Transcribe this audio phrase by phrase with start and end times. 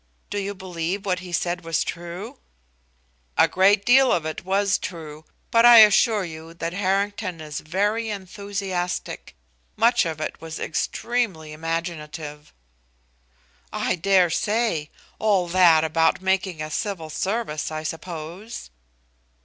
[0.31, 2.39] "Do you believe what he said was true?"
[3.37, 8.09] "A great deal of it was true, but I assure you that Harrington is very
[8.09, 9.35] enthusiastic.
[9.75, 12.51] Much of it was extremely imaginative."
[13.71, 18.71] "I dare say; all that about making a Civil Service, I suppose?"